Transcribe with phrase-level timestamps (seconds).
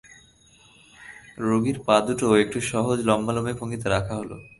[1.39, 4.31] রোগীর পাদুটো একটা সহজ লম্বালম্বি ভঙ্গিতে রাখা হল।